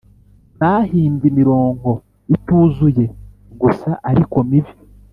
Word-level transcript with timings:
bahimbye 0.59 1.25
imirongo 1.31 1.89
ituzuye 2.35 3.05
gusa 3.61 3.89
ariko 4.09 4.37
mibi 4.49 4.73